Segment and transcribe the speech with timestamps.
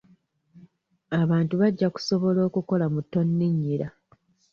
[1.21, 3.87] Abantu bajja kusobola okukola mu ttonninnyira.